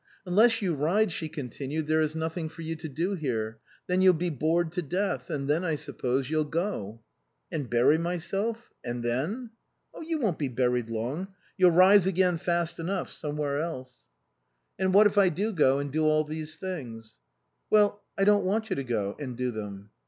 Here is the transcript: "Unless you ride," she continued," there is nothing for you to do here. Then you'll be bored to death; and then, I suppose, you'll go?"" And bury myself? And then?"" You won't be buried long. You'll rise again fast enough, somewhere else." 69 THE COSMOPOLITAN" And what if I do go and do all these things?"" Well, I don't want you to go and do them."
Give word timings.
"Unless 0.25 0.63
you 0.63 0.73
ride," 0.73 1.11
she 1.11 1.29
continued," 1.29 1.85
there 1.87 2.01
is 2.01 2.15
nothing 2.15 2.49
for 2.49 2.63
you 2.63 2.75
to 2.75 2.89
do 2.89 3.13
here. 3.13 3.59
Then 3.85 4.01
you'll 4.01 4.15
be 4.15 4.31
bored 4.31 4.71
to 4.71 4.81
death; 4.81 5.29
and 5.29 5.47
then, 5.47 5.63
I 5.63 5.75
suppose, 5.75 6.27
you'll 6.27 6.45
go?"" 6.45 7.01
And 7.51 7.69
bury 7.69 7.99
myself? 7.99 8.71
And 8.83 9.03
then?"" 9.03 9.51
You 10.01 10.17
won't 10.17 10.39
be 10.39 10.47
buried 10.47 10.89
long. 10.89 11.27
You'll 11.55 11.69
rise 11.69 12.07
again 12.07 12.37
fast 12.37 12.79
enough, 12.79 13.11
somewhere 13.11 13.59
else." 13.61 13.89
69 13.89 13.93
THE 13.93 14.03
COSMOPOLITAN" 14.07 14.85
And 14.85 14.93
what 14.95 15.05
if 15.05 15.17
I 15.19 15.29
do 15.29 15.51
go 15.55 15.77
and 15.77 15.91
do 15.91 16.03
all 16.05 16.23
these 16.23 16.55
things?"" 16.55 17.19
Well, 17.69 18.03
I 18.17 18.23
don't 18.23 18.43
want 18.43 18.71
you 18.71 18.75
to 18.77 18.83
go 18.83 19.15
and 19.19 19.37
do 19.37 19.51
them." 19.51 19.91